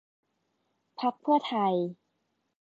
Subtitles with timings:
[0.99, 1.73] พรรคเพื่อไทย